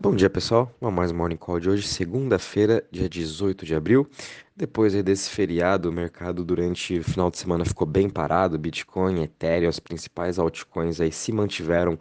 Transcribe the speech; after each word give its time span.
Bom 0.00 0.14
dia, 0.14 0.30
pessoal. 0.30 0.72
Vamos 0.80 0.94
mais 0.94 1.10
um 1.10 1.16
Morning 1.16 1.36
Call 1.36 1.58
de 1.58 1.68
hoje, 1.68 1.84
segunda-feira, 1.88 2.84
dia 2.88 3.08
18 3.08 3.66
de 3.66 3.74
abril. 3.74 4.08
Depois 4.54 4.94
desse 5.02 5.28
feriado, 5.28 5.90
o 5.90 5.92
mercado 5.92 6.44
durante 6.44 7.00
o 7.00 7.02
final 7.02 7.28
de 7.32 7.38
semana 7.38 7.64
ficou 7.64 7.84
bem 7.84 8.08
parado. 8.08 8.56
Bitcoin, 8.56 9.24
Ethereum, 9.24 9.68
as 9.68 9.80
principais 9.80 10.38
altcoins 10.38 11.00
aí 11.00 11.10
se 11.10 11.32
mantiveram 11.32 11.98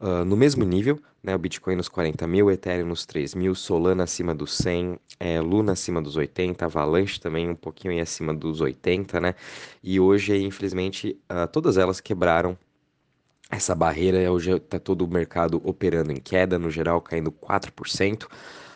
uh, 0.00 0.24
no 0.24 0.36
mesmo 0.36 0.64
nível, 0.64 0.96
né? 1.20 1.34
O 1.34 1.38
Bitcoin 1.38 1.74
nos 1.74 1.88
40 1.88 2.24
mil, 2.28 2.52
Ethereum 2.52 2.86
nos 2.86 3.04
3 3.04 3.34
mil, 3.34 3.52
Solana 3.56 4.04
acima 4.04 4.32
dos 4.32 4.56
100, 4.56 4.96
é, 5.18 5.40
Luna 5.40 5.72
acima 5.72 6.00
dos 6.00 6.16
80, 6.16 6.64
Avalanche 6.64 7.18
também 7.18 7.50
um 7.50 7.56
pouquinho 7.56 7.94
aí 7.94 8.00
acima 8.00 8.32
dos 8.32 8.60
80, 8.60 9.20
né? 9.20 9.34
E 9.82 9.98
hoje, 9.98 10.40
infelizmente, 10.40 11.20
uh, 11.28 11.48
todas 11.48 11.78
elas 11.78 12.00
quebraram 12.00 12.56
essa 13.50 13.74
barreira 13.74 14.18
é 14.18 14.30
hoje 14.30 14.52
está 14.52 14.78
todo 14.78 15.04
o 15.04 15.08
mercado 15.08 15.60
operando 15.64 16.12
em 16.12 16.16
queda, 16.16 16.58
no 16.58 16.70
geral 16.70 17.00
caindo 17.00 17.30
4% 17.30 18.26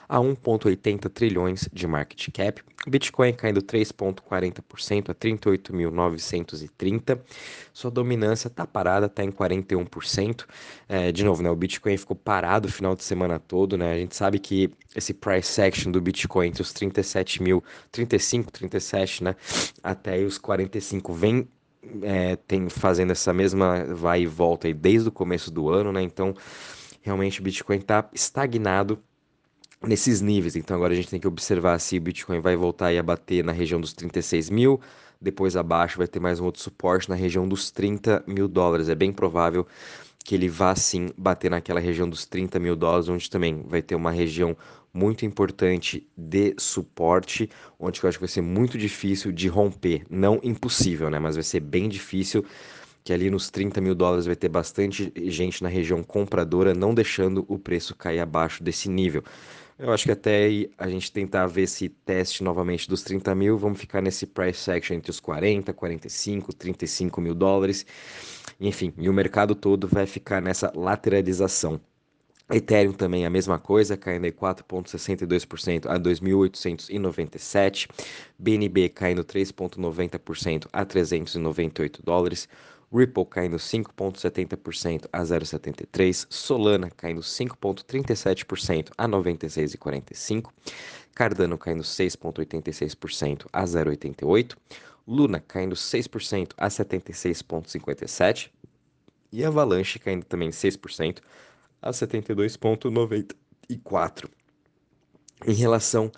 a 0.09 0.19
1,80 0.19 1.11
trilhões 1.11 1.69
de 1.71 1.87
market 1.87 2.31
cap. 2.33 2.63
Bitcoin 2.87 3.35
caindo 3.35 3.61
3,40% 3.61 5.11
a 5.11 5.15
38.930. 5.15 7.21
Sua 7.75 7.91
dominância 7.91 8.49
está 8.49 8.67
parada, 8.67 9.05
está 9.07 9.23
em 9.23 9.31
41%. 9.31 10.47
É, 10.89 11.13
de 11.13 11.23
novo, 11.25 11.43
né, 11.43 11.51
o 11.51 11.57
Bitcoin 11.57 11.99
ficou 11.99 12.17
parado 12.17 12.69
o 12.69 12.73
final 12.73 12.97
de 12.97 13.05
semana 13.05 13.39
todo. 13.39 13.77
Né? 13.77 13.93
A 13.93 13.99
gente 13.99 14.17
sabe 14.17 14.39
que 14.39 14.73
esse 14.97 15.13
price 15.13 15.61
action 15.61 15.93
do 15.93 16.01
Bitcoin 16.01 16.49
entre 16.49 16.63
os 16.63 16.73
37 16.73 17.43
mil, 17.43 17.63
35, 17.93 18.51
37, 18.51 19.25
né, 19.25 19.37
até 19.83 20.19
os 20.21 20.39
45 20.39 21.13
vem 21.13 21.47
é, 22.03 22.37
tem 22.37 22.69
fazendo 22.69 23.13
essa 23.13 23.33
mesma 23.33 23.85
vai 23.95 24.23
e 24.23 24.27
volta 24.27 24.67
aí 24.67 24.75
desde 24.75 25.09
o 25.09 25.13
começo 25.13 25.51
do 25.51 25.69
ano, 25.69 25.93
né? 25.93 26.03
Então, 26.03 26.35
realmente 27.03 27.41
o 27.41 27.43
Bitcoin 27.43 27.79
está 27.79 28.09
estagnado 28.13 28.99
nesses 29.83 30.21
níveis. 30.21 30.57
Então, 30.57 30.77
agora 30.77 30.93
a 30.93 30.97
gente 30.97 31.09
tem 31.09 31.21
que 31.21 31.29
observar 31.29 31.79
se 31.79 31.97
o 31.97 32.01
Bitcoin 32.01 32.41
vai 32.41 32.57
voltar 32.57 32.87
aí 32.87 32.99
a 32.99 33.03
bater 33.03 33.45
na 33.45 33.53
região 33.53 33.81
dos 33.81 33.93
36 33.93 34.51
mil, 34.51 34.81
depois 35.21 35.57
abaixo 35.57 35.99
vai 35.99 36.07
ter 36.07 36.21
mais 36.21 36.41
um 36.41 36.45
outro 36.45 36.63
suporte 36.63 37.09
na 37.09 37.15
região 37.15 37.49
dos 37.49 37.71
30 37.71 38.25
mil 38.27 38.49
dólares. 38.49 38.89
É 38.89 38.95
bem 38.95 39.13
provável 39.13 39.67
que 40.25 40.35
ele 40.35 40.49
vá 40.49 40.75
sim 40.75 41.09
bater 41.17 41.51
naquela 41.51 41.81
região 41.81 42.09
dos 42.09 42.27
30 42.27 42.59
mil 42.59 42.77
dólares, 42.77 43.09
onde 43.09 43.31
também 43.31 43.65
vai 43.67 43.81
ter 43.81 43.95
uma 43.95 44.11
região 44.11 44.57
muito 44.99 45.25
importante 45.25 46.05
de 46.17 46.55
suporte, 46.59 47.49
onde 47.79 48.03
eu 48.03 48.09
acho 48.09 48.19
que 48.19 48.25
vai 48.25 48.29
ser 48.29 48.43
muito 48.43 48.77
difícil 48.77 49.31
de 49.31 49.47
romper. 49.47 50.05
Não 50.11 50.41
impossível, 50.43 51.09
né? 51.09 51.21
Mas 51.21 51.37
vai 51.37 51.45
ser 51.45 51.61
bem 51.61 51.89
difícil 51.89 52.45
que 53.05 53.13
ali 53.13 53.31
nos 53.31 53.49
30 53.49 53.81
mil 53.81 53.95
dólares 53.95 54.27
vai 54.27 54.37
ter 54.37 54.49
bastante 54.49 55.13
gente 55.17 55.63
na 55.63 55.69
região 55.69 56.03
compradora, 56.03 56.75
não 56.75 56.93
deixando 56.93 57.45
o 57.49 57.59
preço 57.59 57.95
cair 57.95 58.19
abaixo 58.19 58.63
desse 58.63 58.89
nível. 58.89 59.23
Eu 59.79 59.93
acho 59.93 60.05
que 60.05 60.11
até 60.11 60.45
aí 60.45 60.71
a 60.77 60.89
gente 60.89 61.13
tentar 61.13 61.47
ver 61.47 61.63
esse 61.63 61.89
teste 61.89 62.43
novamente 62.43 62.89
dos 62.89 63.03
30 63.03 63.33
mil, 63.37 63.57
vamos 63.57 63.79
ficar 63.79 64.03
nesse 64.03 64.27
price 64.27 64.59
section 64.59 64.97
entre 64.97 65.11
os 65.11 65.21
40, 65.21 65.73
45, 65.73 66.53
35 66.53 67.21
mil 67.21 67.35
dólares. 67.35 67.87
Enfim, 68.61 68.93
e 68.99 69.09
o 69.09 69.13
mercado 69.13 69.55
todo 69.55 69.87
vai 69.87 70.05
ficar 70.05 70.43
nessa 70.43 70.73
lateralização. 70.75 71.81
Ethereum 72.51 72.95
também 72.95 73.27
a 73.27 73.31
mesma 73.31 73.59
coisa, 73.59 73.95
caindo 73.95 74.25
aí 74.25 74.33
4,62% 74.33 75.85
a 75.87 75.99
2.897. 75.99 77.87
BNB 78.39 78.89
caindo 78.89 79.23
3,90% 79.23 80.67
a 80.73 80.85
398 80.85 82.03
dólares. 82.03 82.49
Ripple 82.91 83.27
caindo 83.27 83.59
5,70% 83.59 85.09
a 85.13 85.21
0,73. 85.21 86.27
Solana 86.31 86.91
caindo 86.91 87.21
5,37% 87.21 88.93
a 88.97 89.07
96,45. 89.07 90.51
Cardano 91.15 91.59
caindo 91.59 91.83
6,86% 91.83 93.45
a 93.53 93.65
0,88. 93.65 94.57
Luna 95.07 95.39
caindo 95.39 95.75
6% 95.75 96.53
a 96.57 96.69
76,57. 96.69 98.51
E 99.31 99.45
Avalanche 99.45 99.99
caindo 99.99 100.25
também 100.25 100.49
6% 100.49 101.19
a 101.81 101.91
72,94. 101.91 104.29
Em 105.47 105.55
relação 105.55 106.11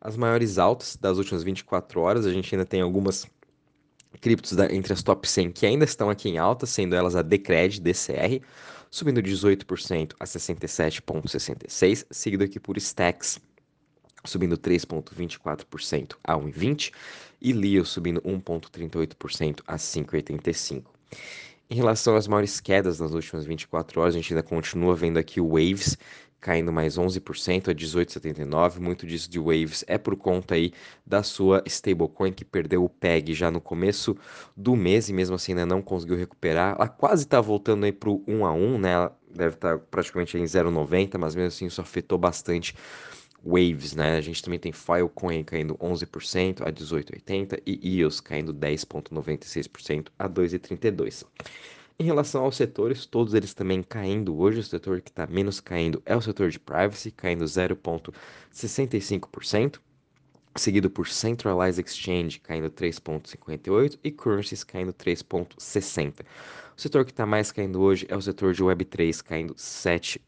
às 0.00 0.16
maiores 0.16 0.58
altas 0.58 0.96
das 0.96 1.18
últimas 1.18 1.42
24 1.42 2.00
horas, 2.00 2.26
a 2.26 2.32
gente 2.32 2.54
ainda 2.54 2.66
tem 2.66 2.80
algumas 2.80 3.26
criptos 4.20 4.52
da, 4.52 4.72
entre 4.72 4.92
as 4.92 5.02
top 5.02 5.28
100 5.28 5.52
que 5.52 5.66
ainda 5.66 5.84
estão 5.84 6.10
aqui 6.10 6.28
em 6.28 6.38
alta, 6.38 6.66
sendo 6.66 6.94
elas 6.94 7.16
a 7.16 7.22
Decred, 7.22 7.80
DCR, 7.80 8.40
subindo 8.90 9.22
18% 9.22 10.14
a 10.18 10.24
67,66, 10.24 12.06
seguido 12.10 12.44
aqui 12.44 12.58
por 12.58 12.78
Stacks, 12.78 13.38
subindo 14.24 14.56
3,24% 14.56 16.16
a 16.24 16.34
1,20, 16.34 16.92
e 17.40 17.52
Leo 17.52 17.84
subindo 17.84 18.20
1,38% 18.22 19.60
a 19.66 19.76
5,85. 19.76 20.84
Em 21.68 21.74
relação 21.74 22.14
às 22.14 22.28
maiores 22.28 22.60
quedas 22.60 23.00
nas 23.00 23.12
últimas 23.12 23.44
24 23.44 24.00
horas, 24.00 24.14
a 24.14 24.18
gente 24.18 24.32
ainda 24.32 24.42
continua 24.42 24.94
vendo 24.94 25.18
aqui 25.18 25.40
o 25.40 25.48
Waves 25.48 25.98
caindo 26.40 26.72
mais 26.72 26.96
11% 26.96 27.68
a 27.68 27.74
18,79. 27.74 28.78
Muito 28.78 29.04
disso 29.04 29.28
de 29.28 29.40
Waves 29.40 29.84
é 29.88 29.98
por 29.98 30.14
conta 30.14 30.54
aí 30.54 30.72
da 31.04 31.24
sua 31.24 31.60
stablecoin 31.66 32.32
que 32.32 32.44
perdeu 32.44 32.84
o 32.84 32.88
PEG 32.88 33.34
já 33.34 33.50
no 33.50 33.60
começo 33.60 34.16
do 34.56 34.76
mês 34.76 35.08
e 35.08 35.12
mesmo 35.12 35.34
assim 35.34 35.52
ainda 35.52 35.66
não 35.66 35.82
conseguiu 35.82 36.16
recuperar. 36.16 36.76
Ela 36.76 36.88
quase 36.88 37.24
está 37.24 37.40
voltando 37.40 37.82
aí 37.82 37.92
para 37.92 38.10
o 38.10 38.22
1 38.28 38.46
a 38.46 38.52
1, 38.52 38.78
né? 38.78 38.92
Ela 38.92 39.18
deve 39.34 39.56
estar 39.56 39.76
tá 39.76 39.84
praticamente 39.90 40.38
em 40.38 40.44
0,90, 40.44 41.18
mas 41.18 41.34
mesmo 41.34 41.48
assim 41.48 41.66
isso 41.66 41.80
afetou 41.80 42.16
bastante 42.16 42.76
Waves, 43.46 43.94
né? 43.94 44.16
A 44.16 44.20
gente 44.20 44.42
também 44.42 44.58
tem 44.58 44.72
Filecoin 44.72 45.44
caindo 45.44 45.76
11% 45.76 46.62
a 46.62 46.72
18,80 46.72 47.62
e 47.64 48.00
EOS 48.00 48.20
caindo 48.20 48.52
10,96% 48.52 50.08
a 50.18 50.28
2,32. 50.28 51.24
Em 51.98 52.04
relação 52.04 52.44
aos 52.44 52.56
setores, 52.56 53.06
todos 53.06 53.32
eles 53.34 53.54
também 53.54 53.82
caindo 53.82 54.36
hoje. 54.36 54.58
O 54.58 54.64
setor 54.64 55.00
que 55.00 55.08
está 55.10 55.28
menos 55.28 55.60
caindo 55.60 56.02
é 56.04 56.16
o 56.16 56.20
setor 56.20 56.50
de 56.50 56.58
privacy, 56.58 57.12
caindo 57.12 57.44
0,65%, 57.44 59.78
seguido 60.56 60.90
por 60.90 61.06
Centralized 61.08 61.86
Exchange 61.86 62.40
caindo 62.40 62.68
3,58% 62.68 64.00
e 64.02 64.10
Currencies 64.10 64.64
caindo 64.64 64.92
3,60%. 64.92 66.22
O 66.76 66.80
setor 66.80 67.04
que 67.04 67.12
está 67.12 67.24
mais 67.24 67.52
caindo 67.52 67.80
hoje 67.80 68.06
é 68.10 68.16
o 68.16 68.20
setor 68.20 68.52
de 68.52 68.62
Web3, 68.62 69.22
caindo 69.22 69.54
7%. 69.54 70.20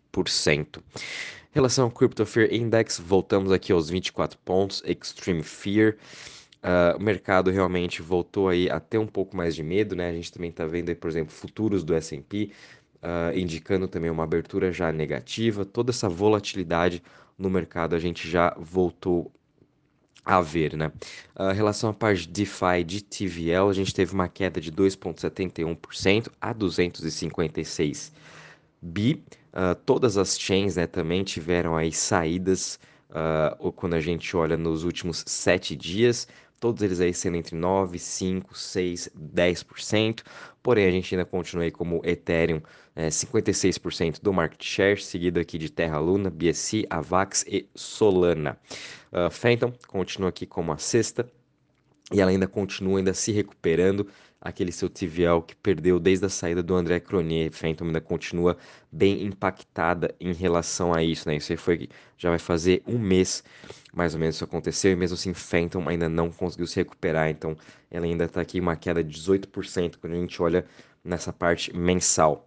Em 1.50 1.54
relação 1.54 1.84
ao 1.84 1.90
Crypto 1.90 2.26
Fear 2.26 2.52
Index, 2.52 3.00
voltamos 3.00 3.50
aqui 3.52 3.72
aos 3.72 3.88
24 3.88 4.38
pontos, 4.44 4.82
Extreme 4.84 5.42
Fear. 5.42 5.96
Uh, 6.62 6.96
o 6.98 7.02
mercado 7.02 7.50
realmente 7.50 8.02
voltou 8.02 8.48
aí 8.48 8.68
a 8.68 8.80
ter 8.80 8.98
um 8.98 9.06
pouco 9.06 9.36
mais 9.36 9.54
de 9.54 9.62
medo, 9.62 9.94
né? 9.94 10.10
A 10.10 10.12
gente 10.12 10.32
também 10.32 10.50
está 10.50 10.66
vendo 10.66 10.88
aí, 10.88 10.94
por 10.94 11.08
exemplo, 11.08 11.32
futuros 11.32 11.84
do 11.84 11.94
S&P, 11.94 12.50
uh, 12.96 13.36
indicando 13.38 13.86
também 13.86 14.10
uma 14.10 14.24
abertura 14.24 14.72
já 14.72 14.92
negativa. 14.92 15.64
Toda 15.64 15.90
essa 15.90 16.08
volatilidade 16.08 17.02
no 17.38 17.48
mercado 17.48 17.94
a 17.94 17.98
gente 17.98 18.28
já 18.28 18.54
voltou 18.58 19.32
a 20.24 20.40
ver, 20.40 20.76
né? 20.76 20.92
Uh, 21.38 21.52
em 21.52 21.54
relação 21.54 21.90
à 21.90 21.94
parte 21.94 22.26
de 22.26 22.28
DeFi 22.28 22.84
de 22.84 23.02
TVL, 23.02 23.70
a 23.70 23.72
gente 23.72 23.94
teve 23.94 24.12
uma 24.12 24.28
queda 24.28 24.60
de 24.60 24.70
2,71% 24.70 26.28
a 26.40 26.52
256 26.52 28.12
bi. 28.80 29.22
Uh, 29.52 29.74
todas 29.86 30.16
as 30.16 30.38
chains 30.38 30.76
né, 30.76 30.86
também 30.86 31.24
tiveram 31.24 31.76
aí 31.76 31.92
saídas 31.92 32.78
uh, 33.10 33.72
quando 33.72 33.94
a 33.94 34.00
gente 34.00 34.36
olha 34.36 34.56
nos 34.56 34.84
últimos 34.84 35.24
sete 35.26 35.74
dias, 35.74 36.28
todos 36.60 36.82
eles 36.82 37.00
aí 37.00 37.14
sendo 37.14 37.36
entre 37.36 37.56
9, 37.56 37.98
5, 37.98 38.56
6, 38.56 39.10
10%. 39.34 40.22
Porém, 40.62 40.86
a 40.86 40.90
gente 40.90 41.14
ainda 41.14 41.24
continua 41.24 41.64
aí 41.64 41.70
como 41.70 42.02
Ethereum, 42.04 42.60
é, 42.94 43.08
56% 43.08 44.20
do 44.20 44.32
market 44.32 44.62
share, 44.62 45.00
seguido 45.00 45.40
aqui 45.40 45.56
de 45.56 45.70
Terra 45.70 45.98
Luna, 45.98 46.30
BSC, 46.30 46.86
Avax 46.90 47.44
e 47.46 47.68
Solana. 47.74 48.58
Uh, 49.10 49.30
Phantom 49.30 49.72
continua 49.86 50.28
aqui 50.28 50.44
como 50.44 50.72
a 50.72 50.78
sexta 50.78 51.26
e 52.12 52.20
ela 52.20 52.30
ainda 52.30 52.46
continua 52.46 52.98
ainda 52.98 53.12
se 53.12 53.32
recuperando 53.32 54.08
aquele 54.40 54.72
seu 54.72 54.88
TVL 54.88 55.42
que 55.42 55.54
perdeu 55.56 55.98
desde 55.98 56.24
a 56.24 56.28
saída 56.28 56.62
do 56.62 56.74
André 56.74 57.00
Cronier. 57.00 57.50
Phantom 57.52 57.86
ainda 57.86 58.00
continua 58.00 58.56
bem 58.90 59.24
impactada 59.24 60.14
em 60.20 60.32
relação 60.32 60.94
a 60.94 61.02
isso, 61.02 61.28
né? 61.28 61.36
Isso 61.36 61.52
aí 61.52 61.58
foi 61.58 61.88
já 62.16 62.30
vai 62.30 62.38
fazer 62.38 62.82
um 62.86 62.98
mês 62.98 63.42
mais 63.92 64.14
ou 64.14 64.20
menos 64.20 64.36
isso 64.36 64.44
aconteceu 64.44 64.92
e 64.92 64.96
mesmo 64.96 65.14
assim 65.14 65.34
Phantom 65.34 65.88
ainda 65.88 66.08
não 66.08 66.30
conseguiu 66.30 66.66
se 66.66 66.76
recuperar, 66.76 67.28
então 67.30 67.56
ela 67.90 68.06
ainda 68.06 68.24
está 68.24 68.40
aqui 68.40 68.60
uma 68.60 68.76
queda 68.76 69.02
de 69.02 69.18
18% 69.18 69.96
quando 70.00 70.12
a 70.12 70.16
gente 70.16 70.40
olha 70.40 70.64
nessa 71.04 71.32
parte 71.32 71.76
mensal. 71.76 72.46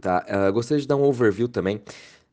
Tá? 0.00 0.24
Uh, 0.26 0.52
gostaria 0.52 0.80
de 0.80 0.88
dar 0.88 0.96
um 0.96 1.02
overview 1.02 1.46
também 1.46 1.82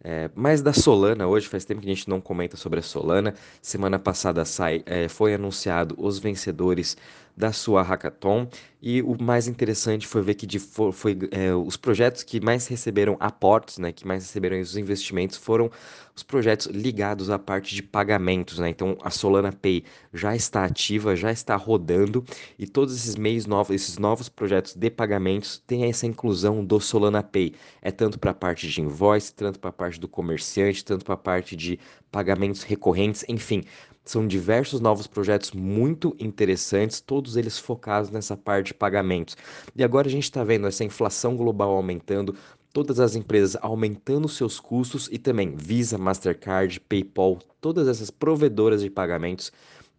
é, 0.03 0.29
mais 0.33 0.61
da 0.61 0.71
Solana 0.71 1.27
hoje, 1.27 1.47
faz 1.47 1.65
tempo 1.65 1.81
que 1.81 1.87
a 1.87 1.93
gente 1.93 2.07
não 2.09 2.21
comenta 2.21 2.55
sobre 2.55 2.79
a 2.79 2.81
Solana. 2.81 3.33
Semana 3.61 3.99
passada 3.99 4.45
sai, 4.45 4.81
é, 4.85 5.09
foi 5.09 5.33
anunciado 5.33 5.95
os 5.97 6.19
vencedores 6.19 6.95
da 7.39 7.53
sua 7.53 7.81
hackathon. 7.81 8.49
E 8.81 9.01
o 9.01 9.15
mais 9.21 9.47
interessante 9.47 10.05
foi 10.05 10.21
ver 10.21 10.35
que 10.35 10.45
de, 10.45 10.59
foi, 10.59 11.17
é, 11.31 11.53
os 11.53 11.77
projetos 11.77 12.21
que 12.21 12.39
mais 12.39 12.67
receberam 12.67 13.15
aportes, 13.19 13.77
né, 13.77 13.91
que 13.91 14.05
mais 14.05 14.23
receberam 14.23 14.59
os 14.59 14.75
investimentos, 14.75 15.37
foram 15.37 15.71
os 16.15 16.23
projetos 16.23 16.67
ligados 16.67 17.29
à 17.29 17.39
parte 17.39 17.75
de 17.75 17.81
pagamentos. 17.81 18.59
Né? 18.59 18.69
Então 18.69 18.97
a 19.01 19.09
Solana 19.09 19.53
Pay 19.53 19.83
já 20.13 20.35
está 20.35 20.65
ativa, 20.65 21.15
já 21.15 21.31
está 21.31 21.55
rodando 21.55 22.23
e 22.57 22.67
todos 22.67 22.95
esses 22.95 23.15
meios 23.15 23.45
novos, 23.45 23.73
esses 23.73 23.97
novos 23.97 24.27
projetos 24.27 24.75
de 24.75 24.89
pagamentos 24.89 25.63
têm 25.65 25.85
essa 25.85 26.05
inclusão 26.05 26.63
do 26.63 26.79
Solana 26.79 27.23
Pay. 27.23 27.53
É 27.81 27.91
tanto 27.91 28.19
para 28.19 28.31
a 28.31 28.33
parte 28.33 28.67
de 28.67 28.81
invoice, 28.81 29.33
tanto 29.33 29.59
para 29.59 29.69
a 29.69 29.73
parte 29.73 29.99
do 29.99 30.07
comerciante, 30.07 30.83
tanto 30.83 31.05
para 31.05 31.15
a 31.15 31.17
parte 31.17 31.55
de 31.55 31.79
pagamentos 32.11 32.63
recorrentes, 32.63 33.23
enfim. 33.27 33.63
São 34.09 34.25
diversos 34.25 34.81
novos 34.81 35.05
projetos 35.05 35.51
muito 35.51 36.15
interessantes, 36.17 36.99
todos 36.99 37.37
eles 37.37 37.59
focados 37.59 38.09
nessa 38.09 38.35
parte 38.35 38.69
de 38.69 38.73
pagamentos. 38.73 39.37
E 39.75 39.83
agora 39.83 40.07
a 40.07 40.09
gente 40.09 40.23
está 40.23 40.43
vendo 40.43 40.65
essa 40.65 40.83
inflação 40.83 41.37
global 41.37 41.75
aumentando, 41.75 42.33
todas 42.73 42.99
as 42.99 43.15
empresas 43.15 43.55
aumentando 43.61 44.27
seus 44.27 44.59
custos 44.59 45.07
e 45.11 45.19
também 45.19 45.55
Visa, 45.55 45.95
Mastercard, 45.95 46.79
PayPal, 46.79 47.37
todas 47.61 47.87
essas 47.87 48.09
provedoras 48.09 48.81
de 48.81 48.89
pagamentos 48.89 49.51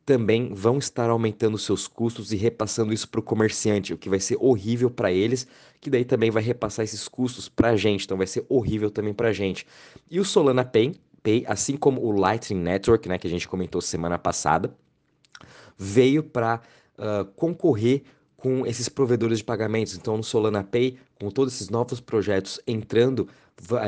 também 0.05 0.53
vão 0.53 0.79
estar 0.79 1.09
aumentando 1.09 1.57
seus 1.57 1.87
custos 1.87 2.33
e 2.33 2.37
repassando 2.37 2.93
isso 2.93 3.09
para 3.09 3.21
o 3.21 3.23
comerciante, 3.23 3.95
o 3.95 3.99
que 3.99 4.09
vai 4.09 4.19
ser 4.19 4.37
horrível 4.41 4.91
para 4.91 5.12
eles, 5.12 5.47
que 5.81 5.89
daí 5.89 6.05
também 6.05 6.33
vai 6.33 6.43
repassar 6.43 6.85
esses 6.85 7.07
custos 7.07 7.49
para 7.49 7.69
a 7.69 7.77
gente, 7.77 8.07
então 8.07 8.17
vai 8.17 8.27
ser 8.27 8.45
horrível 8.49 8.91
também 8.91 9.15
para 9.15 9.29
a 9.29 9.33
gente. 9.33 9.65
E 10.11 10.19
o 10.19 10.25
Solana 10.25 10.65
Pay 10.65 10.97
Assim 11.46 11.76
como 11.76 12.02
o 12.02 12.11
Lightning 12.12 12.61
Network, 12.61 13.08
né, 13.08 13.19
que 13.19 13.26
a 13.26 13.31
gente 13.31 13.49
comentou 13.49 13.81
semana 13.81 14.19
passada, 14.19 14.75
veio 15.76 16.22
para 16.22 16.61
uh, 16.99 17.25
concorrer 17.37 18.02
com 18.37 18.67
esses 18.67 18.88
provedores 18.88 19.38
de 19.38 19.44
pagamentos. 19.44 19.94
Então, 19.94 20.17
no 20.17 20.25
Solana 20.25 20.64
Pay, 20.64 20.96
com 21.19 21.31
todos 21.31 21.55
esses 21.55 21.69
novos 21.69 22.00
projetos 22.00 22.58
entrando, 22.67 23.28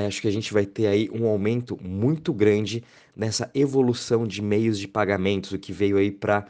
acho 0.06 0.20
que 0.20 0.28
a 0.28 0.30
gente 0.30 0.52
vai 0.52 0.66
ter 0.66 0.86
aí 0.86 1.10
um 1.10 1.26
aumento 1.26 1.78
muito 1.82 2.32
grande 2.34 2.84
nessa 3.16 3.50
evolução 3.54 4.26
de 4.26 4.42
meios 4.42 4.78
de 4.78 4.86
pagamentos, 4.86 5.52
o 5.52 5.58
que 5.58 5.72
veio 5.72 5.96
aí 5.96 6.10
para 6.10 6.46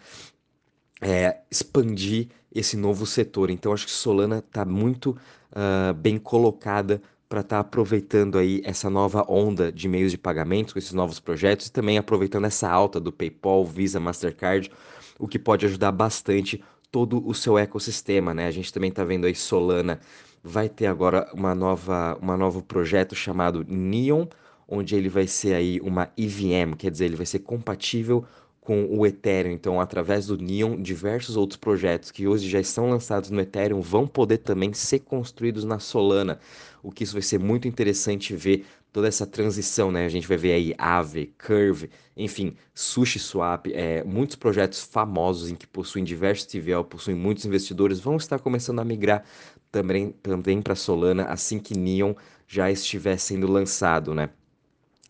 é, 1.01 1.39
expandir 1.51 2.29
esse 2.53 2.77
novo 2.77 3.07
setor. 3.07 3.51
Então, 3.51 3.73
acho 3.73 3.87
que 3.87 3.93
Solana 3.93 4.39
está 4.39 4.65
muito 4.65 5.17
uh, 5.53 5.95
bem 5.95 6.19
colocada 6.19 7.01
para 7.33 7.41
estar 7.41 7.57
tá 7.57 7.61
aproveitando 7.61 8.37
aí 8.37 8.61
essa 8.63 8.91
nova 8.91 9.25
onda 9.27 9.73
de 9.73 9.89
meios 9.89 10.11
de 10.11 10.19
pagamento 10.19 10.75
com 10.75 10.79
esses 10.79 10.93
novos 10.93 11.19
projetos 11.19 11.69
e 11.69 11.73
também 11.73 11.97
aproveitando 11.97 12.45
essa 12.45 12.69
alta 12.69 13.01
do 13.01 13.11
PayPal, 13.11 13.65
Visa, 13.65 13.99
Mastercard, 13.99 14.71
o 15.19 15.27
que 15.27 15.39
pode 15.39 15.65
ajudar 15.65 15.93
bastante 15.93 16.63
todo 16.91 17.27
o 17.27 17.33
seu 17.33 17.57
ecossistema, 17.57 18.35
né? 18.35 18.47
A 18.47 18.51
gente 18.51 18.71
também 18.71 18.91
está 18.91 19.03
vendo 19.03 19.25
aí 19.25 19.35
Solana 19.35 19.99
vai 20.45 20.69
ter 20.69 20.85
agora 20.85 21.27
uma 21.33 21.55
nova, 21.55 22.19
uma 22.21 22.37
novo 22.37 22.63
projeto 22.63 23.15
chamado 23.15 23.65
Neon, 23.67 24.27
onde 24.69 24.95
ele 24.95 25.09
vai 25.09 25.27
ser 25.27 25.55
aí 25.55 25.81
uma 25.81 26.13
EVM, 26.19 26.75
quer 26.77 26.91
dizer, 26.91 27.07
ele 27.07 27.17
vai 27.17 27.25
ser 27.25 27.39
compatível 27.39 28.27
com 28.63 28.87
o 28.87 29.05
Ethereum. 29.05 29.53
Então, 29.53 29.81
através 29.81 30.27
do 30.29 30.39
Neon, 30.39 30.81
diversos 30.81 31.37
outros 31.37 31.57
projetos 31.57 32.11
que 32.11 32.29
hoje 32.29 32.49
já 32.49 32.61
estão 32.61 32.89
lançados 32.89 33.29
no 33.29 33.41
Ethereum 33.41 33.81
vão 33.81 34.07
poder 34.07 34.39
também 34.39 34.73
ser 34.73 35.01
construídos 35.01 35.65
na 35.65 35.81
Solana. 35.81 36.39
O 36.83 36.91
que 36.91 37.03
isso 37.03 37.13
vai 37.13 37.23
ser 37.23 37.39
muito 37.39 37.67
interessante 37.67 38.35
ver 38.35 38.65
toda 38.93 39.09
essa 39.09 39.27
transição, 39.27 39.91
né? 39.91 40.05
A 40.05 40.09
gente 40.09 40.29
vai 40.29 40.37
ver 40.37 40.53
aí 40.53 40.75
Aave, 40.79 41.35
Curve, 41.45 41.91
enfim, 42.17 42.55
Sushi 42.73 43.19
Swap, 43.19 43.67
é, 43.73 44.05
muitos 44.05 44.37
projetos 44.37 44.81
famosos 44.81 45.51
em 45.51 45.57
que 45.57 45.67
possuem 45.67 46.05
diversos 46.05 46.47
TVL, 46.47 46.85
possuem 46.85 47.17
muitos 47.17 47.45
investidores, 47.45 47.99
vão 47.99 48.17
estar 48.17 48.39
começando 48.39 48.79
a 48.79 48.85
migrar 48.85 49.25
também, 49.73 50.13
também 50.23 50.63
para 50.63 50.77
Solana 50.77 51.25
assim 51.25 51.59
que 51.59 51.77
Neon 51.77 52.15
já 52.47 52.71
estiver 52.71 53.17
sendo 53.17 53.51
lançado, 53.51 54.15
né? 54.15 54.31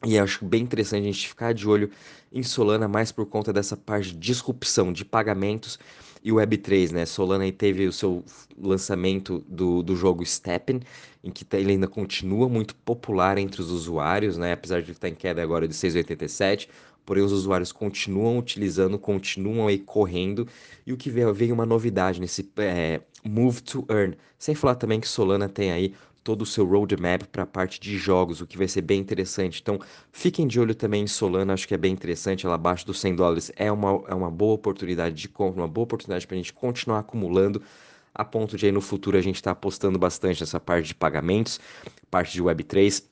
E 0.04 0.18
acho 0.18 0.44
bem 0.44 0.62
interessante 0.62 1.02
a 1.02 1.12
gente 1.12 1.28
ficar 1.28 1.52
de 1.52 1.68
olho 1.68 1.90
em 2.32 2.42
Solana 2.42 2.88
mais 2.88 3.12
por 3.12 3.26
conta 3.26 3.52
dessa 3.52 3.76
parte 3.76 4.12
de 4.12 4.18
disrupção 4.18 4.92
de 4.92 5.04
pagamentos 5.04 5.78
e 6.24 6.30
Web3, 6.30 6.92
né? 6.92 7.04
Solana 7.04 7.50
teve 7.50 7.86
o 7.86 7.92
seu 7.92 8.24
lançamento 8.56 9.44
do, 9.48 9.82
do 9.82 9.96
jogo 9.96 10.24
Steppen, 10.24 10.80
em 11.22 11.30
que 11.30 11.44
tá, 11.44 11.58
ele 11.58 11.72
ainda 11.72 11.88
continua 11.88 12.48
muito 12.48 12.74
popular 12.76 13.38
entre 13.38 13.60
os 13.60 13.70
usuários, 13.70 14.38
né? 14.38 14.52
Apesar 14.52 14.80
de 14.82 14.92
estar 14.92 15.08
em 15.08 15.14
queda 15.14 15.42
agora 15.42 15.66
de 15.66 15.74
6,87, 15.74 16.68
porém 17.04 17.24
os 17.24 17.32
usuários 17.32 17.72
continuam 17.72 18.38
utilizando, 18.38 18.98
continuam 18.98 19.66
aí 19.66 19.78
correndo, 19.78 20.46
e 20.86 20.92
o 20.92 20.96
que 20.96 21.10
veio, 21.10 21.34
veio 21.34 21.54
uma 21.54 21.66
novidade 21.66 22.20
nesse 22.20 22.48
é, 22.56 23.00
Move 23.24 23.60
to 23.62 23.84
Earn, 23.90 24.16
sem 24.38 24.54
falar 24.54 24.76
também 24.76 25.00
que 25.00 25.08
Solana 25.08 25.48
tem 25.48 25.72
aí 25.72 25.94
todo 26.22 26.42
o 26.42 26.46
seu 26.46 26.64
roadmap 26.64 27.24
para 27.24 27.42
a 27.42 27.46
parte 27.46 27.80
de 27.80 27.98
jogos, 27.98 28.40
o 28.40 28.46
que 28.46 28.56
vai 28.56 28.68
ser 28.68 28.82
bem 28.82 29.00
interessante. 29.00 29.60
Então, 29.60 29.78
fiquem 30.12 30.46
de 30.46 30.60
olho 30.60 30.74
também 30.74 31.02
em 31.02 31.06
Solana, 31.06 31.52
acho 31.52 31.66
que 31.66 31.74
é 31.74 31.78
bem 31.78 31.92
interessante, 31.92 32.46
ela 32.46 32.54
abaixo 32.54 32.86
dos 32.86 33.00
100 33.00 33.16
dólares 33.16 33.52
é 33.56 33.70
uma, 33.70 34.02
é 34.06 34.14
uma 34.14 34.30
boa 34.30 34.54
oportunidade 34.54 35.14
de 35.14 35.28
compra, 35.28 35.62
uma 35.62 35.68
boa 35.68 35.84
oportunidade 35.84 36.26
para 36.26 36.34
a 36.34 36.38
gente 36.38 36.52
continuar 36.52 37.00
acumulando, 37.00 37.62
a 38.14 38.24
ponto 38.24 38.56
de 38.56 38.66
aí 38.66 38.72
no 38.72 38.80
futuro 38.80 39.16
a 39.16 39.22
gente 39.22 39.36
estar 39.36 39.50
tá 39.50 39.52
apostando 39.52 39.98
bastante 39.98 40.40
nessa 40.40 40.60
parte 40.60 40.88
de 40.88 40.94
pagamentos, 40.94 41.58
parte 42.10 42.32
de 42.32 42.42
Web3, 42.42 43.04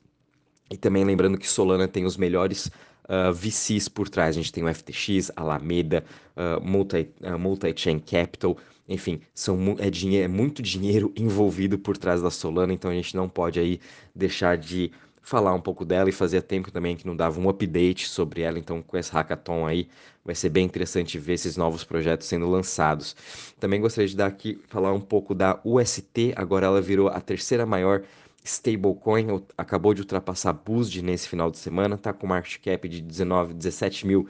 e 0.70 0.76
também 0.76 1.04
lembrando 1.04 1.36
que 1.36 1.48
Solana 1.48 1.88
tem 1.88 2.04
os 2.04 2.16
melhores 2.16 2.66
uh, 2.66 2.72
ah, 3.08 3.32
VCs 3.32 3.88
por 3.88 4.08
trás. 4.08 4.36
A 4.36 4.40
gente 4.40 4.52
tem 4.52 4.62
o 4.62 4.72
FTX, 4.72 5.32
Alameda, 5.34 6.04
uh, 6.36 6.64
Multi, 6.64 7.10
uh, 7.22 7.36
Multi-Chain 7.36 7.98
Capital, 7.98 8.56
enfim, 8.90 9.20
são, 9.32 9.56
é, 9.78 9.88
dinheiro, 9.88 10.25
é 10.25 10.28
muito 10.28 10.60
dinheiro 10.60 11.12
envolvido 11.16 11.78
por 11.78 11.96
trás 11.96 12.20
da 12.20 12.31
Solana, 12.31 12.72
então 12.72 12.90
a 12.90 12.94
gente 12.94 13.14
não 13.14 13.28
pode 13.28 13.60
aí 13.60 13.81
deixar 14.12 14.58
de 14.58 14.90
falar 15.22 15.54
um 15.54 15.60
pouco 15.60 15.84
dela 15.84 16.08
e 16.08 16.12
fazia 16.12 16.42
tempo 16.42 16.72
também 16.72 16.96
que 16.96 17.06
não 17.06 17.14
dava 17.14 17.38
um 17.38 17.48
update 17.48 18.08
sobre 18.08 18.40
ela, 18.40 18.58
então 18.58 18.82
com 18.82 18.98
esse 18.98 19.12
hackathon 19.12 19.64
aí 19.64 19.87
vai 20.25 20.34
ser 20.34 20.48
bem 20.48 20.64
interessante 20.64 21.19
ver 21.19 21.34
esses 21.34 21.56
novos 21.56 21.84
projetos 21.84 22.26
sendo 22.26 22.50
lançados. 22.50 23.14
Também 23.60 23.81
gostaria 23.81 24.08
de 24.08 24.16
dar 24.16 24.26
aqui 24.26 24.60
falar 24.66 24.92
um 24.92 25.00
pouco 25.00 25.32
da 25.34 25.60
UST, 25.64 26.32
agora 26.34 26.66
ela 26.66 26.81
virou 26.81 27.08
a 27.08 27.20
terceira 27.20 27.64
maior 27.64 28.02
stablecoin, 28.42 29.42
acabou 29.56 29.94
de 29.94 30.00
ultrapassar 30.00 30.52
BUSD 30.52 31.02
nesse 31.02 31.28
final 31.28 31.50
de 31.50 31.58
semana, 31.58 31.94
está 31.94 32.12
com 32.12 32.26
market 32.26 32.60
cap 32.60 32.88
de 32.88 33.00
19, 33.00 33.54
17 33.54 34.06
mil 34.06 34.26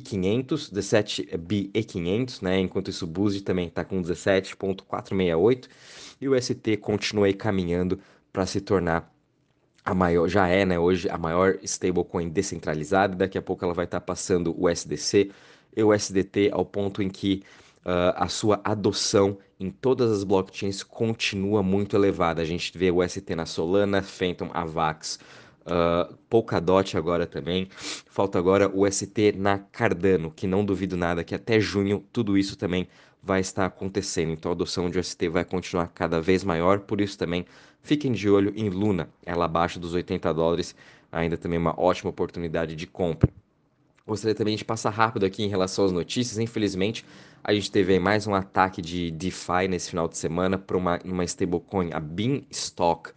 500, 0.00 0.70
17 0.70 1.36
bi 1.38 1.70
e 1.74 1.82
500, 1.82 2.40
né? 2.40 2.58
Enquanto 2.60 2.90
isso 2.90 3.06
o 3.06 3.40
também 3.42 3.68
está 3.68 3.84
com 3.84 4.02
17.468 4.02 5.68
e 6.20 6.28
o 6.28 6.40
ST 6.40 6.76
continua 6.78 7.26
aí 7.26 7.34
caminhando 7.34 7.98
para 8.32 8.46
se 8.46 8.60
tornar 8.60 9.12
a 9.84 9.94
maior, 9.94 10.28
já 10.28 10.48
é, 10.48 10.64
né, 10.64 10.78
hoje 10.78 11.08
a 11.10 11.18
maior 11.18 11.58
stablecoin 11.62 12.30
descentralizada, 12.30 13.14
daqui 13.14 13.36
a 13.36 13.42
pouco 13.42 13.64
ela 13.64 13.74
vai 13.74 13.84
estar 13.84 14.00
tá 14.00 14.06
passando 14.06 14.54
o 14.58 14.68
SDC 14.68 15.30
e 15.76 15.82
o 15.82 15.92
SDT 15.92 16.50
ao 16.52 16.64
ponto 16.64 17.02
em 17.02 17.10
que 17.10 17.42
uh, 17.84 18.16
a 18.16 18.28
sua 18.28 18.60
adoção 18.64 19.36
em 19.60 19.70
todas 19.70 20.10
as 20.10 20.24
blockchains 20.24 20.82
continua 20.82 21.62
muito 21.62 21.94
elevada. 21.94 22.40
A 22.40 22.44
gente 22.44 22.76
vê 22.76 22.90
o 22.90 23.06
ST 23.06 23.34
na 23.34 23.44
Solana, 23.46 24.02
Phantom, 24.02 24.50
Avax, 24.54 25.18
uh, 25.66 26.14
Polkadot 26.28 26.96
agora 26.96 27.26
também. 27.26 27.68
Falta 27.70 28.38
agora 28.38 28.70
o 28.72 28.90
ST 28.90 29.32
na 29.36 29.58
Cardano, 29.58 30.30
que 30.30 30.46
não 30.46 30.64
duvido 30.64 30.96
nada 30.96 31.24
que 31.24 31.34
até 31.34 31.60
junho 31.60 32.04
tudo 32.12 32.36
isso 32.38 32.56
também 32.56 32.88
vai 33.22 33.40
estar 33.40 33.66
acontecendo. 33.66 34.32
Então 34.32 34.50
a 34.50 34.54
adoção 34.54 34.90
de 34.90 35.02
ST 35.02 35.28
vai 35.28 35.44
continuar 35.44 35.88
cada 35.88 36.20
vez 36.20 36.44
maior, 36.44 36.80
por 36.80 37.00
isso 37.00 37.18
também 37.18 37.46
fiquem 37.82 38.12
de 38.12 38.28
olho 38.28 38.52
em 38.54 38.68
Luna, 38.68 39.08
ela 39.24 39.46
abaixo 39.46 39.80
dos 39.80 39.94
80 39.94 40.32
dólares, 40.32 40.74
ainda 41.10 41.36
também 41.36 41.58
uma 41.58 41.78
ótima 41.78 42.10
oportunidade 42.10 42.76
de 42.76 42.86
compra. 42.86 43.30
Gostaria 44.06 44.34
também 44.34 44.54
de 44.54 44.64
passar 44.64 44.90
rápido 44.90 45.24
aqui 45.24 45.42
em 45.42 45.48
relação 45.48 45.86
às 45.86 45.92
notícias. 45.92 46.38
Infelizmente, 46.38 47.06
a 47.42 47.54
gente 47.54 47.70
teve 47.70 47.98
mais 47.98 48.26
um 48.26 48.34
ataque 48.34 48.82
de 48.82 49.10
DeFi 49.10 49.66
nesse 49.66 49.88
final 49.88 50.06
de 50.06 50.18
semana 50.18 50.58
para 50.58 50.76
uma, 50.76 51.00
uma 51.02 51.24
stablecoin, 51.24 51.90
a 51.90 52.00
Beanstalk 52.00 53.12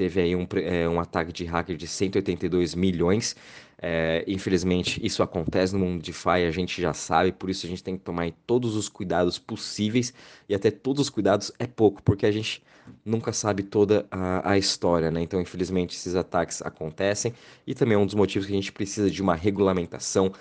teve 0.00 0.18
aí 0.18 0.34
um, 0.34 0.46
é, 0.54 0.88
um 0.88 0.98
ataque 0.98 1.30
de 1.30 1.44
hacker 1.44 1.76
de 1.76 1.86
182 1.86 2.74
milhões. 2.74 3.36
É, 3.82 4.24
infelizmente, 4.26 4.98
isso 5.04 5.22
acontece 5.22 5.74
no 5.74 5.80
mundo 5.80 6.00
de 6.02 6.10
DeFi, 6.10 6.46
a 6.46 6.50
gente 6.50 6.80
já 6.80 6.94
sabe, 6.94 7.32
por 7.32 7.50
isso 7.50 7.66
a 7.66 7.68
gente 7.68 7.84
tem 7.84 7.98
que 7.98 8.02
tomar 8.02 8.30
todos 8.46 8.76
os 8.76 8.88
cuidados 8.88 9.38
possíveis, 9.38 10.14
e 10.48 10.54
até 10.54 10.70
todos 10.70 11.02
os 11.02 11.10
cuidados 11.10 11.52
é 11.58 11.66
pouco, 11.66 12.02
porque 12.02 12.24
a 12.24 12.30
gente 12.30 12.62
nunca 13.04 13.30
sabe 13.30 13.62
toda 13.62 14.06
a, 14.10 14.52
a 14.52 14.58
história, 14.58 15.10
né? 15.10 15.20
Então, 15.20 15.38
infelizmente, 15.38 15.94
esses 15.94 16.14
ataques 16.14 16.62
acontecem, 16.62 17.34
e 17.66 17.74
também 17.74 17.94
é 17.94 17.98
um 17.98 18.06
dos 18.06 18.14
motivos 18.14 18.46
que 18.46 18.52
a 18.54 18.56
gente 18.56 18.72
precisa 18.72 19.10
de 19.10 19.20
uma 19.20 19.34
regulamentação, 19.34 20.32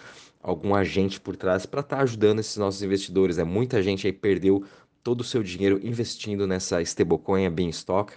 algum 0.42 0.74
agente 0.74 1.20
por 1.20 1.36
trás 1.36 1.66
para 1.66 1.82
estar 1.82 1.98
tá 1.98 2.04
ajudando 2.04 2.40
esses 2.40 2.56
nossos 2.56 2.82
investidores. 2.82 3.38
É 3.38 3.44
muita 3.44 3.84
gente 3.84 4.08
aí 4.08 4.14
perdeu 4.14 4.64
todo 5.04 5.20
o 5.20 5.24
seu 5.24 5.44
dinheiro 5.44 5.80
investindo 5.84 6.48
nessa 6.48 6.82
stablecoin, 6.82 7.46
a 7.46 7.50
Beanstalk, 7.50 8.14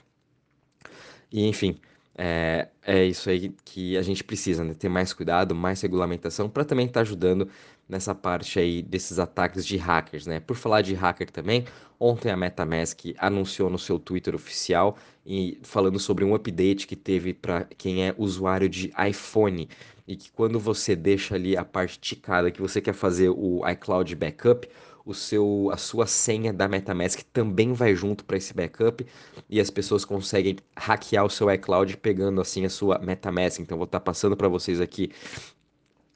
e 1.33 1.47
enfim, 1.47 1.79
É, 2.15 2.69
é 2.83 3.05
isso 3.07 3.31
aí 3.31 3.55
que 3.65 3.97
a 3.97 4.03
gente 4.03 4.23
precisa, 4.23 4.63
né? 4.65 4.75
Ter 4.75 4.89
mais 4.91 5.13
cuidado, 5.15 5.55
mais 5.55 5.81
regulamentação, 5.81 6.49
para 6.49 6.65
também 6.65 6.87
estar 6.87 7.01
tá 7.01 7.03
ajudando 7.03 7.49
nessa 7.89 8.15
parte 8.15 8.59
aí 8.59 8.83
desses 8.83 9.19
ataques 9.19 9.67
de 9.67 9.77
hackers, 9.79 10.27
né? 10.27 10.39
Por 10.41 10.57
falar 10.57 10.83
de 10.83 10.95
hacker 10.95 11.31
também, 11.31 11.65
ontem 11.99 12.31
a 12.31 12.37
MetaMask 12.37 13.01
anunciou 13.19 13.71
no 13.71 13.79
seu 13.79 13.99
Twitter 13.99 14.35
oficial 14.35 14.97
e 15.25 15.59
falando 15.63 15.99
sobre 15.99 16.25
um 16.25 16.35
update 16.35 16.87
que 16.87 16.97
teve 16.97 17.33
para 17.35 17.65
quem 17.79 18.07
é 18.07 18.15
usuário 18.19 18.69
de 18.69 18.93
iPhone 19.09 19.69
e 20.07 20.17
que 20.17 20.31
quando 20.33 20.59
você 20.61 20.95
deixa 20.97 21.35
ali 21.35 21.57
a 21.57 21.65
parte 21.65 21.99
ticada 21.99 22.51
que 22.51 22.61
você 22.61 22.81
quer 22.81 22.95
fazer 22.95 23.31
o 23.31 23.67
iCloud 23.69 24.15
backup, 24.17 24.69
o 25.05 25.13
seu, 25.15 25.71
a 25.73 25.77
sua 25.77 26.07
senha 26.07 26.53
da 26.53 26.69
MetaMask 26.69 27.21
também 27.33 27.73
vai 27.73 27.95
junto 27.95 28.25
para 28.25 28.37
esse 28.37 28.55
backup 28.55 29.05
e 29.49 29.61
as 29.61 29.71
pessoas 29.71 30.05
conseguem 30.05 30.57
hackear 30.77 31.25
o 31.25 31.31
seu 31.31 31.51
iCloud 31.53 31.97
pegando 31.97 32.41
assim 32.41 32.65
a 32.65 32.71
sua 32.71 32.99
MetaMask. 32.99 33.61
Então 33.61 33.77
vou 33.77 33.85
estar 33.85 33.99
tá 34.01 34.05
passando 34.05 34.37
para 34.37 34.49
vocês 34.49 34.81
aqui 34.81 35.11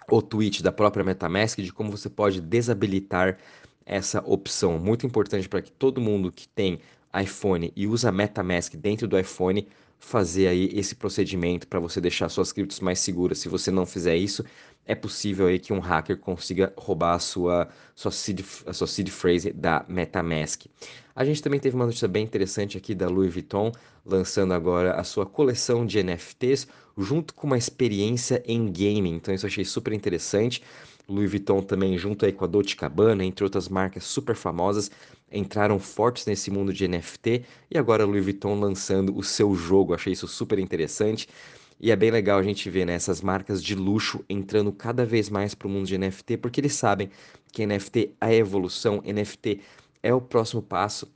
o 0.09 0.23
tweet 0.23 0.63
da 0.63 0.71
própria 0.71 1.05
MetaMask 1.05 1.59
de 1.61 1.73
como 1.73 1.91
você 1.91 2.09
pode 2.09 2.41
desabilitar 2.41 3.39
essa 3.85 4.23
opção. 4.25 4.79
Muito 4.79 5.07
importante 5.07 5.49
para 5.49 5.63
que 5.63 5.73
todo 5.73 6.01
mundo 6.01 6.31
que 6.31 6.49
tem 6.49 6.81
iPhone 7.21 7.73
e 7.75 7.87
usa 7.87 8.13
MetaMask 8.13 8.75
dentro 8.77 9.09
do 9.09 9.19
iPhone 9.19 9.67
fazer 9.99 10.49
aí 10.49 10.71
esse 10.73 10.95
procedimento 10.95 11.67
para 11.67 11.81
você 11.81 12.01
deixar 12.01 12.29
suas 12.29 12.53
criptos 12.53 12.81
mais 12.81 13.01
seguras. 13.01 13.39
Se 13.39 13.49
você 13.49 13.71
não 13.71 13.87
fizer 13.87 14.17
isso, 14.17 14.45
é 14.85 14.95
possível 14.95 15.47
aí 15.47 15.59
que 15.59 15.73
um 15.73 15.81
hacker 15.81 16.17
consiga 16.19 16.73
roubar 16.77 17.15
a 17.15 17.19
sua, 17.19 17.69
sua, 17.95 18.13
seed, 18.13 18.41
a 18.67 18.73
sua 18.73 18.87
seed 18.87 19.09
phrase 19.09 19.53
da 19.53 19.85
MetaMask. 19.89 20.67
A 21.15 21.25
gente 21.25 21.43
também 21.43 21.59
teve 21.59 21.75
uma 21.75 21.87
notícia 21.87 22.07
bem 22.07 22.25
interessante 22.25 22.79
aqui 22.79 22.95
da 22.95 23.09
Louis 23.09 23.33
Vuitton, 23.33 23.73
lançando 24.05 24.53
agora 24.55 24.93
a 24.93 25.03
sua 25.03 25.27
coleção 25.27 25.85
de 25.85 26.03
NFTs, 26.03 26.69
junto 26.97 27.35
com 27.35 27.47
uma 27.47 27.59
experiência 27.59 28.43
em 28.47 28.71
gaming. 28.71 29.15
Então 29.15 29.35
isso 29.35 29.47
eu 29.47 29.49
achei 29.49 29.65
super 29.65 29.93
interessante. 29.93 30.63
Louis 31.09 31.31
Vuitton 31.31 31.63
também 31.63 31.97
junto 31.97 32.25
aí 32.25 32.33
com 32.33 32.45
a 32.45 32.49
Dolce 32.49 32.75
Gabbana, 32.75 33.25
entre 33.25 33.45
outras 33.45 33.69
marcas 33.69 34.05
super 34.05 34.35
famosas, 34.35 34.91
entraram 35.31 35.79
fortes 35.79 36.27
nesse 36.27 36.51
mundo 36.51 36.73
de 36.73 36.87
NFT 36.89 37.45
e 37.71 37.79
agora 37.79 38.05
Louis 38.05 38.25
Vuitton 38.25 38.59
lançando 38.59 39.17
o 39.17 39.23
seu 39.23 39.55
jogo. 39.55 39.95
Achei 39.95 40.13
isso 40.13 40.27
super 40.27 40.59
interessante. 40.59 41.29
E 41.79 41.91
é 41.91 41.97
bem 41.97 42.11
legal 42.11 42.39
a 42.39 42.43
gente 42.43 42.71
ver 42.71 42.87
né, 42.87 42.95
essas 42.95 43.21
marcas 43.21 43.63
de 43.63 43.75
luxo 43.75 44.25
entrando 44.29 44.73
cada 44.73 45.05
vez 45.05 45.29
mais 45.29 45.55
para 45.55 45.69
o 45.69 45.71
mundo 45.71 45.87
de 45.87 45.99
NFT, 45.99 46.39
porque 46.39 46.61
eles 46.61 46.75
sabem 46.75 47.11
que 47.53 47.67
NFT 47.67 48.15
é 48.21 48.27
a 48.27 48.35
evolução, 48.35 49.03
NFT 49.05 49.61
é 50.03 50.15
o 50.15 50.21
próximo 50.21 50.63
passo 50.63 51.07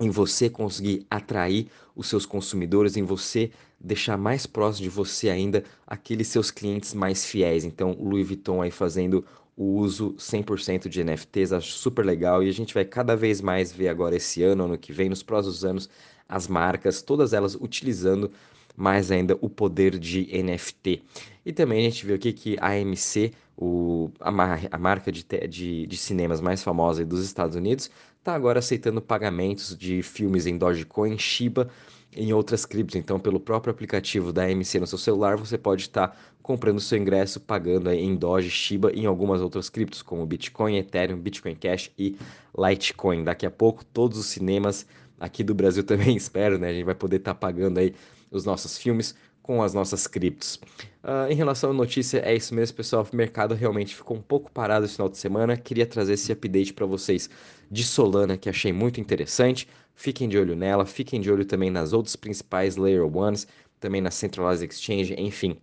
em 0.00 0.10
você 0.10 0.50
conseguir 0.50 1.06
atrair 1.08 1.68
os 1.94 2.08
seus 2.08 2.26
consumidores, 2.26 2.96
em 2.96 3.04
você 3.04 3.52
deixar 3.84 4.16
mais 4.16 4.46
próximo 4.46 4.84
de 4.84 4.88
você 4.88 5.28
ainda 5.28 5.62
aqueles 5.86 6.28
seus 6.28 6.50
clientes 6.50 6.94
mais 6.94 7.24
fiéis. 7.24 7.64
Então, 7.64 7.96
Louis 8.00 8.26
Vuitton 8.26 8.62
aí 8.62 8.70
fazendo 8.70 9.24
o 9.56 9.76
uso 9.76 10.14
100% 10.18 10.88
de 10.88 11.04
NFTs, 11.04 11.52
acho 11.52 11.72
super 11.72 12.04
legal 12.04 12.42
e 12.42 12.48
a 12.48 12.52
gente 12.52 12.74
vai 12.74 12.84
cada 12.84 13.14
vez 13.14 13.40
mais 13.40 13.70
ver 13.70 13.88
agora 13.88 14.16
esse 14.16 14.42
ano, 14.42 14.64
ano 14.64 14.78
que 14.78 14.92
vem, 14.92 15.08
nos 15.08 15.22
próximos 15.22 15.64
anos, 15.64 15.88
as 16.28 16.48
marcas, 16.48 17.02
todas 17.02 17.32
elas 17.32 17.54
utilizando 17.54 18.32
mais 18.76 19.10
ainda 19.10 19.36
o 19.40 19.48
poder 19.48 19.98
de 19.98 20.28
NFT. 20.42 21.02
E 21.44 21.52
também 21.52 21.86
a 21.86 21.90
gente 21.90 22.06
viu 22.06 22.16
aqui 22.16 22.32
que 22.32 22.56
a 22.60 22.70
AMC, 22.72 23.32
o, 23.56 24.10
a, 24.20 24.30
mar, 24.30 24.60
a 24.70 24.78
marca 24.78 25.12
de, 25.12 25.24
de, 25.48 25.86
de 25.86 25.96
cinemas 25.96 26.40
mais 26.40 26.62
famosa 26.62 27.04
dos 27.04 27.24
Estados 27.24 27.56
Unidos, 27.56 27.90
está 28.18 28.34
agora 28.34 28.58
aceitando 28.58 29.02
pagamentos 29.02 29.76
de 29.76 30.02
filmes 30.02 30.46
em 30.46 30.56
Dogecoin, 30.56 31.18
Shiba 31.18 31.68
em 32.16 32.32
outras 32.32 32.64
criptos. 32.64 32.96
Então, 32.96 33.18
pelo 33.18 33.40
próprio 33.40 33.70
aplicativo 33.70 34.32
da 34.32 34.44
AMC 34.44 34.80
no 34.80 34.86
seu 34.86 34.98
celular, 34.98 35.36
você 35.36 35.58
pode 35.58 35.82
estar 35.82 36.08
tá 36.08 36.16
comprando 36.42 36.80
seu 36.80 36.98
ingresso 36.98 37.40
pagando 37.40 37.90
em 37.90 38.14
Doge, 38.14 38.50
Shiba 38.50 38.92
e 38.94 39.00
em 39.00 39.06
algumas 39.06 39.40
outras 39.40 39.68
criptos, 39.68 40.02
como 40.02 40.24
Bitcoin, 40.24 40.76
Ethereum, 40.76 41.18
Bitcoin 41.18 41.54
Cash 41.54 41.90
e 41.98 42.16
Litecoin. 42.56 43.24
Daqui 43.24 43.46
a 43.46 43.50
pouco, 43.50 43.84
todos 43.84 44.18
os 44.18 44.26
cinemas 44.26 44.86
aqui 45.18 45.42
do 45.42 45.54
Brasil 45.54 45.82
também, 45.84 46.16
espero, 46.16 46.58
né? 46.58 46.68
A 46.68 46.72
gente 46.72 46.84
vai 46.84 46.94
poder 46.94 47.16
estar 47.16 47.34
tá 47.34 47.38
pagando 47.38 47.78
aí 47.78 47.94
os 48.36 48.44
nossos 48.44 48.78
filmes 48.78 49.14
com 49.42 49.62
as 49.62 49.74
nossas 49.74 50.06
criptos. 50.06 50.58
Uh, 51.02 51.30
em 51.30 51.34
relação 51.34 51.70
à 51.70 51.72
notícia, 51.74 52.18
é 52.18 52.34
isso 52.34 52.54
mesmo, 52.54 52.76
pessoal. 52.76 53.06
O 53.10 53.16
mercado 53.16 53.54
realmente 53.54 53.94
ficou 53.94 54.16
um 54.16 54.22
pouco 54.22 54.50
parado 54.50 54.86
esse 54.86 54.94
final 54.94 55.08
de 55.08 55.18
semana. 55.18 55.54
Queria 55.54 55.86
trazer 55.86 56.14
esse 56.14 56.32
update 56.32 56.72
para 56.72 56.86
vocês 56.86 57.28
de 57.70 57.84
Solana, 57.84 58.38
que 58.38 58.48
achei 58.48 58.72
muito 58.72 59.00
interessante. 59.00 59.68
Fiquem 59.94 60.28
de 60.28 60.38
olho 60.38 60.56
nela, 60.56 60.86
fiquem 60.86 61.20
de 61.20 61.30
olho 61.30 61.44
também 61.44 61.70
nas 61.70 61.92
outras 61.92 62.16
principais 62.16 62.76
Layer 62.76 63.04
Ones, 63.04 63.46
também 63.78 64.00
na 64.00 64.10
Centralized 64.10 64.66
Exchange, 64.66 65.14
enfim. 65.18 65.58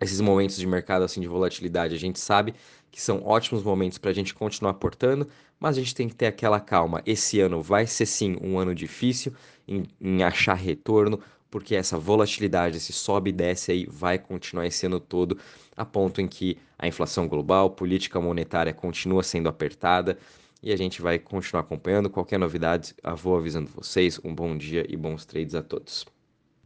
Esses 0.00 0.20
momentos 0.20 0.56
de 0.56 0.66
mercado 0.66 1.04
assim 1.04 1.20
de 1.20 1.28
volatilidade, 1.28 1.94
a 1.94 1.98
gente 1.98 2.18
sabe 2.18 2.52
que 2.90 3.00
são 3.00 3.24
ótimos 3.24 3.62
momentos 3.62 3.96
para 3.96 4.10
a 4.10 4.14
gente 4.14 4.34
continuar 4.34 4.72
aportando, 4.72 5.28
mas 5.58 5.76
a 5.76 5.80
gente 5.80 5.94
tem 5.94 6.08
que 6.08 6.14
ter 6.16 6.26
aquela 6.26 6.58
calma. 6.58 7.00
Esse 7.06 7.40
ano 7.40 7.62
vai 7.62 7.86
ser 7.86 8.06
sim 8.06 8.36
um 8.42 8.58
ano 8.58 8.74
difícil 8.74 9.32
em, 9.68 9.84
em 10.00 10.22
achar 10.24 10.54
retorno, 10.54 11.20
porque 11.54 11.76
essa 11.76 11.96
volatilidade, 11.96 12.78
esse 12.78 12.92
sobe 12.92 13.30
e 13.30 13.32
desce 13.32 13.70
aí, 13.70 13.86
vai 13.88 14.18
continuar 14.18 14.66
esse 14.66 14.86
ano 14.86 14.98
todo, 14.98 15.38
a 15.76 15.84
ponto 15.84 16.20
em 16.20 16.26
que 16.26 16.58
a 16.76 16.88
inflação 16.88 17.28
global, 17.28 17.70
política 17.70 18.20
monetária 18.20 18.74
continua 18.74 19.22
sendo 19.22 19.48
apertada 19.48 20.18
e 20.60 20.72
a 20.72 20.76
gente 20.76 21.00
vai 21.00 21.16
continuar 21.16 21.60
acompanhando. 21.60 22.10
Qualquer 22.10 22.40
novidade, 22.40 22.92
eu 23.00 23.14
vou 23.14 23.36
avisando 23.36 23.70
vocês. 23.70 24.18
Um 24.24 24.34
bom 24.34 24.58
dia 24.58 24.84
e 24.88 24.96
bons 24.96 25.24
trades 25.24 25.54
a 25.54 25.62
todos. 25.62 26.13